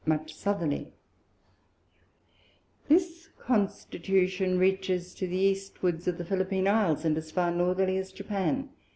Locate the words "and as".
7.05-7.29